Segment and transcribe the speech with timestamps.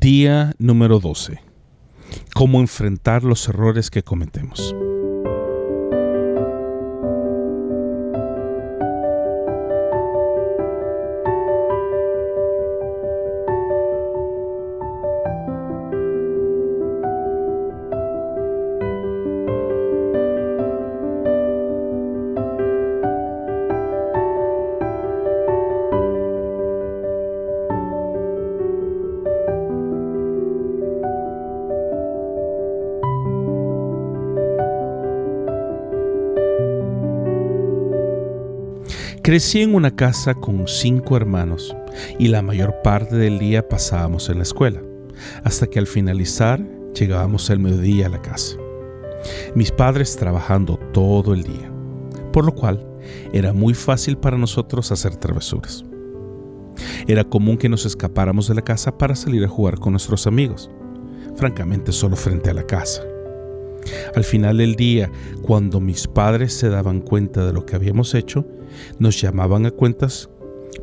[0.00, 1.38] Día número 12.
[2.34, 4.74] Cómo enfrentar los errores que cometemos.
[39.24, 41.74] Crecí en una casa con cinco hermanos
[42.18, 44.82] y la mayor parte del día pasábamos en la escuela,
[45.44, 48.58] hasta que al finalizar llegábamos al mediodía a la casa.
[49.54, 51.72] Mis padres trabajando todo el día,
[52.34, 52.86] por lo cual
[53.32, 55.86] era muy fácil para nosotros hacer travesuras.
[57.08, 60.70] Era común que nos escapáramos de la casa para salir a jugar con nuestros amigos,
[61.34, 63.02] francamente solo frente a la casa.
[64.14, 65.10] Al final del día,
[65.42, 68.46] cuando mis padres se daban cuenta de lo que habíamos hecho,
[68.98, 70.28] nos llamaban a cuentas,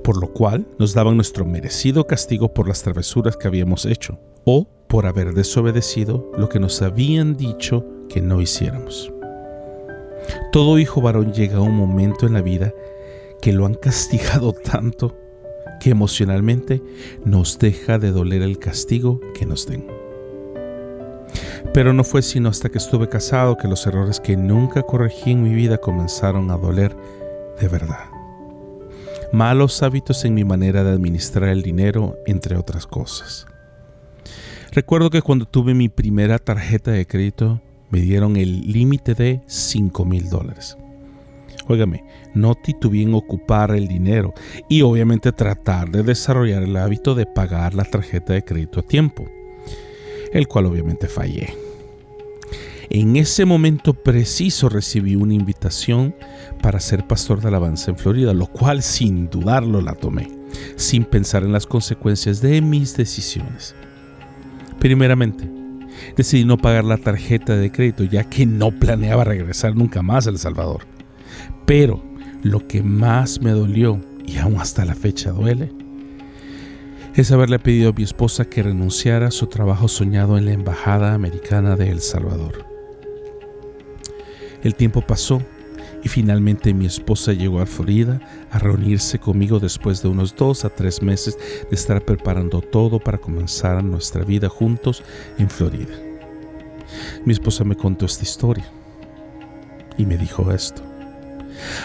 [0.03, 4.67] por lo cual nos daban nuestro merecido castigo por las travesuras que habíamos hecho o
[4.87, 9.11] por haber desobedecido lo que nos habían dicho que no hiciéramos.
[10.51, 12.73] Todo hijo varón llega un momento en la vida
[13.41, 15.17] que lo han castigado tanto
[15.79, 16.81] que emocionalmente
[17.25, 20.00] nos deja de doler el castigo que nos den.
[21.73, 25.43] Pero no fue sino hasta que estuve casado que los errores que nunca corregí en
[25.43, 26.95] mi vida comenzaron a doler
[27.59, 28.09] de verdad.
[29.31, 33.45] Malos hábitos en mi manera de administrar el dinero, entre otras cosas.
[34.73, 40.03] Recuerdo que cuando tuve mi primera tarjeta de crédito me dieron el límite de 5
[40.03, 40.77] mil dólares.
[41.67, 44.33] Óigame, no titubeé en ocupar el dinero
[44.67, 49.25] y obviamente tratar de desarrollar el hábito de pagar la tarjeta de crédito a tiempo,
[50.33, 51.60] el cual obviamente fallé.
[52.93, 56.13] En ese momento preciso recibí una invitación
[56.61, 60.27] para ser pastor de alabanza en Florida, lo cual sin dudarlo la tomé,
[60.75, 63.75] sin pensar en las consecuencias de mis decisiones.
[64.77, 65.49] Primeramente,
[66.17, 70.31] decidí no pagar la tarjeta de crédito ya que no planeaba regresar nunca más a
[70.31, 70.81] El Salvador.
[71.65, 72.03] Pero
[72.43, 75.71] lo que más me dolió, y aún hasta la fecha duele,
[77.15, 81.13] es haberle pedido a mi esposa que renunciara a su trabajo soñado en la Embajada
[81.13, 82.70] Americana de El Salvador.
[84.63, 85.41] El tiempo pasó
[86.03, 88.19] y finalmente mi esposa llegó a Florida
[88.51, 91.37] a reunirse conmigo después de unos dos a tres meses
[91.69, 95.03] de estar preparando todo para comenzar nuestra vida juntos
[95.37, 95.93] en Florida.
[97.25, 98.65] Mi esposa me contó esta historia
[99.97, 100.83] y me dijo esto.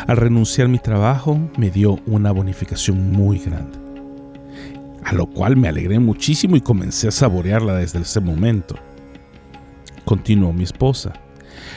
[0.07, 3.79] Al renunciar mi trabajo me dio una bonificación muy grande,
[5.05, 8.77] a lo cual me alegré muchísimo y comencé a saborearla desde ese momento.
[10.05, 11.26] Continuó mi esposa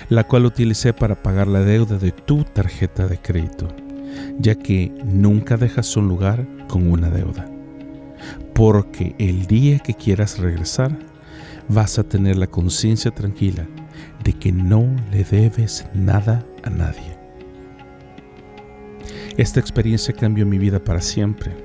[0.10, 3.68] la cual utilicé para pagar la deuda de tu tarjeta de crédito,
[4.40, 7.50] ya que nunca dejas un lugar con una deuda.
[8.54, 10.98] Porque el día que quieras regresar,
[11.68, 13.68] vas a tener la conciencia tranquila
[14.24, 17.18] de que no le debes nada a nadie.
[19.38, 21.56] Esta experiencia cambió mi vida para siempre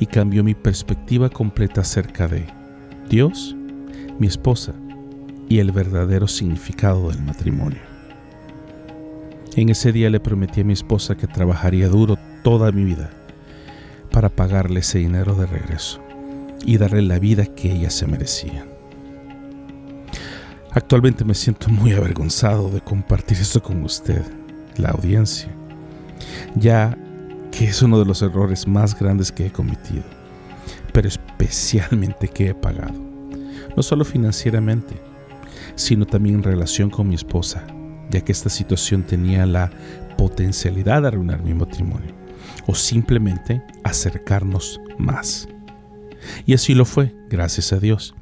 [0.00, 2.46] y cambió mi perspectiva completa acerca de
[3.08, 3.54] Dios,
[4.18, 4.74] mi esposa
[5.50, 7.80] y el verdadero significado del matrimonio.
[9.56, 13.10] En ese día le prometí a mi esposa que trabajaría duro toda mi vida
[14.12, 16.00] para pagarle ese dinero de regreso
[16.64, 18.64] y darle la vida que ella se merecía.
[20.70, 24.22] Actualmente me siento muy avergonzado de compartir esto con usted,
[24.76, 25.48] la audiencia,
[26.54, 26.96] ya
[27.50, 30.04] que es uno de los errores más grandes que he cometido,
[30.92, 33.00] pero especialmente que he pagado,
[33.76, 35.09] no solo financieramente,
[35.74, 37.66] sino también en relación con mi esposa,
[38.10, 39.70] ya que esta situación tenía la
[40.16, 42.14] potencialidad de arruinar mi matrimonio
[42.66, 45.48] o simplemente acercarnos más.
[46.46, 48.14] Y así lo fue, gracias a Dios,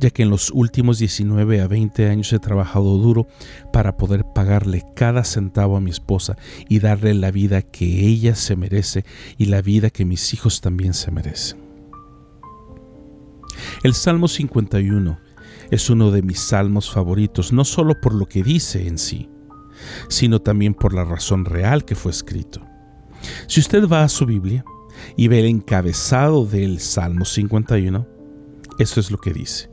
[0.00, 3.26] ya que en los últimos 19 a 20 años he trabajado duro
[3.72, 6.36] para poder pagarle cada centavo a mi esposa
[6.68, 9.04] y darle la vida que ella se merece
[9.38, 11.58] y la vida que mis hijos también se merecen.
[13.82, 15.18] El Salmo 51
[15.70, 19.28] es uno de mis salmos favoritos, no solo por lo que dice en sí,
[20.08, 22.60] sino también por la razón real que fue escrito.
[23.46, 24.64] Si usted va a su Biblia
[25.16, 28.06] y ve el encabezado del Salmo 51,
[28.78, 29.70] esto es lo que dice.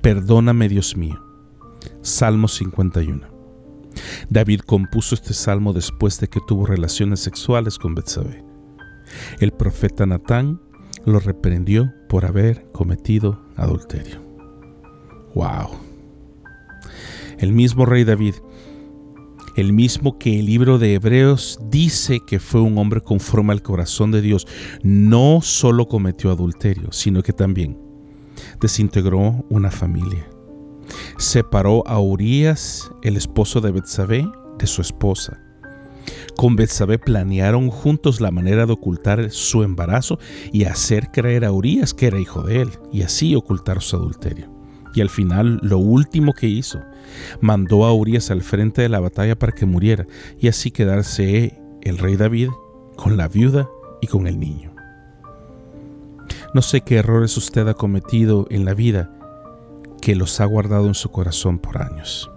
[0.00, 1.20] Perdóname, Dios mío.
[2.02, 3.34] Salmo 51.
[4.28, 8.44] David compuso este salmo después de que tuvo relaciones sexuales con Betsabé.
[9.40, 10.60] El profeta Natán
[11.04, 14.23] lo reprendió por haber cometido adulterio.
[15.34, 15.70] ¡Wow!
[17.38, 18.34] El mismo rey David,
[19.56, 24.10] el mismo que el libro de Hebreos dice que fue un hombre conforme al corazón
[24.10, 24.46] de Dios,
[24.82, 27.78] no solo cometió adulterio, sino que también
[28.60, 30.28] desintegró una familia.
[31.18, 34.28] Separó a Urias, el esposo de Betsabé,
[34.58, 35.40] de su esposa.
[36.36, 40.18] Con Betsabé planearon juntos la manera de ocultar su embarazo
[40.52, 44.53] y hacer creer a Urias que era hijo de él, y así ocultar su adulterio.
[44.94, 46.80] Y al final, lo último que hizo,
[47.40, 50.06] mandó a Urias al frente de la batalla para que muriera,
[50.38, 52.48] y así quedarse el rey David
[52.96, 53.68] con la viuda
[54.00, 54.74] y con el niño.
[56.54, 59.10] No sé qué errores usted ha cometido en la vida
[60.00, 62.30] que los ha guardado en su corazón por años.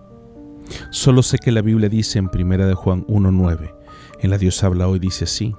[0.90, 3.76] Solo sé que la Biblia dice en 1 de Juan 1.9,
[4.20, 5.56] en la Dios habla hoy dice así,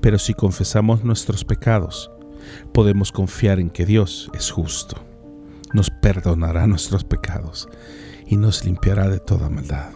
[0.00, 2.10] pero si confesamos nuestros pecados,
[2.72, 4.96] podemos confiar en que Dios es justo,
[5.74, 7.68] nos perdonará nuestros pecados
[8.26, 9.90] y nos limpiará de toda maldad.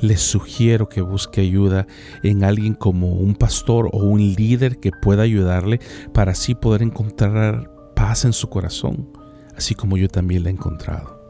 [0.00, 1.86] Les sugiero que busque ayuda
[2.22, 5.80] en alguien como un pastor o un líder que pueda ayudarle
[6.12, 9.08] para así poder encontrar paz en su corazón,
[9.56, 11.22] así como yo también la he encontrado.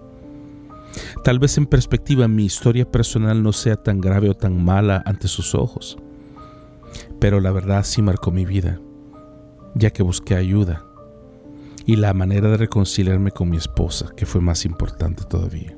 [1.24, 5.28] Tal vez en perspectiva mi historia personal no sea tan grave o tan mala ante
[5.28, 5.96] sus ojos,
[7.18, 8.80] pero la verdad sí marcó mi vida,
[9.74, 10.84] ya que busqué ayuda
[11.86, 15.76] y la manera de reconciliarme con mi esposa, que fue más importante todavía.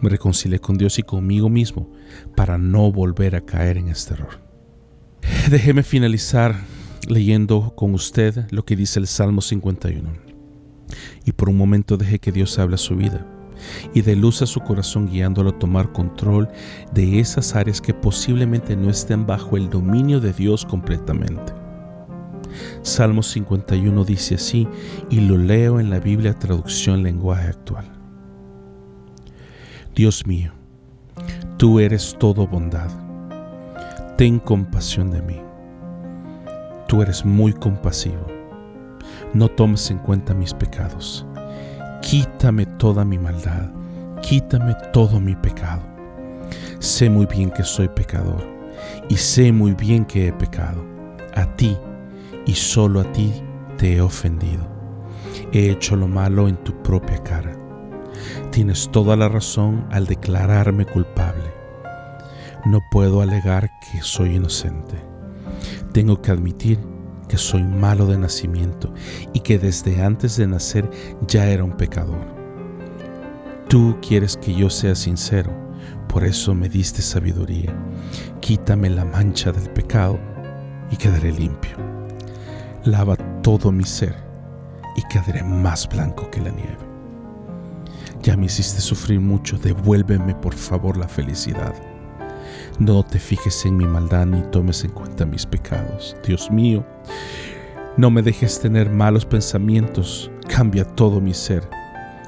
[0.00, 1.90] Me reconcilié con Dios y conmigo mismo
[2.36, 4.40] para no volver a caer en este error.
[5.50, 6.54] Déjeme finalizar
[7.08, 10.10] leyendo con usted lo que dice el Salmo 51.
[11.24, 13.26] Y por un momento deje que Dios hable a su vida
[13.92, 16.48] y dé luz a su corazón guiándolo a tomar control
[16.94, 21.57] de esas áreas que posiblemente no estén bajo el dominio de Dios completamente.
[22.82, 24.68] Salmo 51 dice así,
[25.10, 27.86] y lo leo en la Biblia traducción lenguaje actual.
[29.94, 30.52] Dios mío,
[31.56, 32.90] tú eres todo bondad.
[34.16, 35.40] Ten compasión de mí.
[36.86, 38.26] Tú eres muy compasivo.
[39.34, 41.26] No tomes en cuenta mis pecados.
[42.00, 43.70] Quítame toda mi maldad.
[44.22, 45.82] Quítame todo mi pecado.
[46.78, 48.44] Sé muy bien que soy pecador
[49.08, 50.84] y sé muy bien que he pecado.
[51.34, 51.76] A ti
[52.48, 53.32] y solo a ti
[53.76, 54.66] te he ofendido.
[55.52, 57.56] He hecho lo malo en tu propia cara.
[58.50, 61.44] Tienes toda la razón al declararme culpable.
[62.64, 64.96] No puedo alegar que soy inocente.
[65.92, 66.78] Tengo que admitir
[67.28, 68.92] que soy malo de nacimiento
[69.34, 70.90] y que desde antes de nacer
[71.26, 72.26] ya era un pecador.
[73.68, 75.52] Tú quieres que yo sea sincero,
[76.08, 77.76] por eso me diste sabiduría.
[78.40, 80.18] Quítame la mancha del pecado
[80.90, 81.87] y quedaré limpio
[82.90, 84.14] lava todo mi ser
[84.96, 86.78] y quedaré más blanco que la nieve.
[88.22, 91.74] Ya me hiciste sufrir mucho, devuélveme por favor la felicidad.
[92.78, 96.16] No te fijes en mi maldad ni tomes en cuenta mis pecados.
[96.26, 96.84] Dios mío,
[97.96, 101.68] no me dejes tener malos pensamientos, cambia todo mi ser.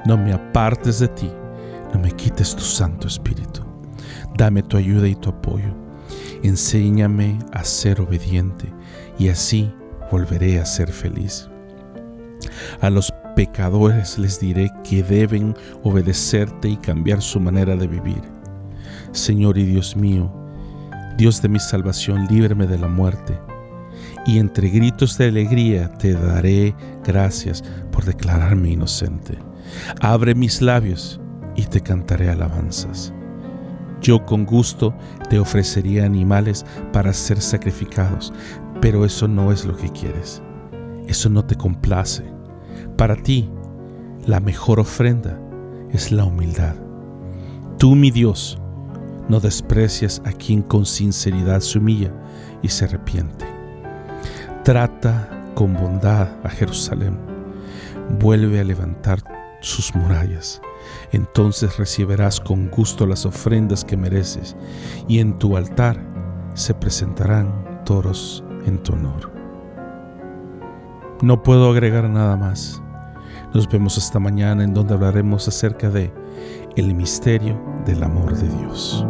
[0.05, 1.31] No me apartes de ti,
[1.93, 3.61] no me quites tu Santo Espíritu.
[4.37, 5.75] Dame tu ayuda y tu apoyo.
[6.43, 8.71] Enséñame a ser obediente
[9.19, 9.71] y así
[10.11, 11.49] volveré a ser feliz.
[12.81, 18.21] A los pecadores les diré que deben obedecerte y cambiar su manera de vivir.
[19.11, 20.31] Señor y Dios mío,
[21.17, 23.39] Dios de mi salvación, líbrame de la muerte.
[24.25, 29.37] Y entre gritos de alegría te daré gracias por declararme inocente.
[30.01, 31.19] Abre mis labios
[31.55, 33.13] y te cantaré alabanzas.
[34.01, 34.95] Yo con gusto
[35.29, 38.33] te ofrecería animales para ser sacrificados,
[38.81, 40.41] pero eso no es lo que quieres.
[41.07, 42.23] Eso no te complace.
[42.97, 43.49] Para ti,
[44.25, 45.39] la mejor ofrenda
[45.91, 46.75] es la humildad.
[47.77, 48.57] Tú, mi Dios,
[49.29, 52.11] no desprecias a quien con sinceridad se humilla
[52.61, 53.45] y se arrepiente.
[54.63, 57.17] Trata con bondad a Jerusalén.
[58.19, 59.23] Vuelve a levantar
[59.61, 60.61] sus murallas.
[61.11, 64.55] Entonces recibirás con gusto las ofrendas que mereces
[65.07, 65.99] y en tu altar
[66.55, 69.31] se presentarán toros en tu honor.
[71.21, 72.81] No puedo agregar nada más.
[73.53, 76.11] Nos vemos esta mañana en donde hablaremos acerca de
[76.75, 79.05] el misterio del amor de Dios.